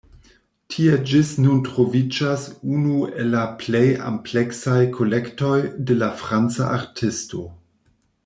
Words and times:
Tie 0.75 0.93
ĝis 1.09 1.33
nun 1.47 1.59
troviĝas 1.67 2.45
unu 2.77 2.95
el 3.23 3.29
la 3.35 3.43
plej 3.59 3.83
ampleksaj 4.07 4.79
kolektoj 4.97 5.57
de 5.91 5.99
la 6.01 6.11
franca 6.23 6.73
artisto. 6.81 7.45